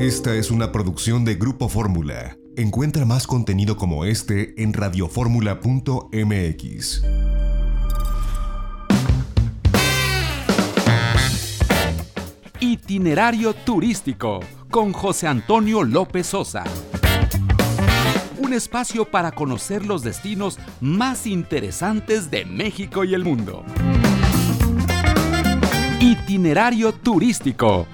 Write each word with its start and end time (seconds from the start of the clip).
Esta 0.00 0.34
es 0.34 0.50
una 0.50 0.72
producción 0.72 1.24
de 1.26 1.34
Grupo 1.34 1.68
Fórmula. 1.68 2.38
Encuentra 2.56 3.04
más 3.04 3.26
contenido 3.26 3.76
como 3.76 4.06
este 4.06 4.54
en 4.62 4.72
radioformula.mx. 4.72 7.02
Itinerario 12.60 13.52
turístico 13.52 14.40
con 14.70 14.94
José 14.94 15.26
Antonio 15.26 15.84
López 15.84 16.28
Sosa. 16.28 16.64
Un 18.38 18.54
espacio 18.54 19.04
para 19.04 19.32
conocer 19.32 19.84
los 19.84 20.02
destinos 20.02 20.58
más 20.80 21.26
interesantes 21.26 22.30
de 22.30 22.46
México 22.46 23.04
y 23.04 23.12
el 23.12 23.22
mundo. 23.22 23.66
Itinerario 26.00 26.94
turístico 26.94 27.86